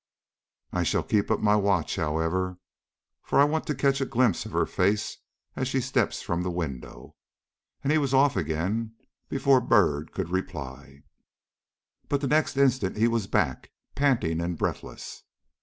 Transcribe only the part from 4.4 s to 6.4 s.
of her face as she steps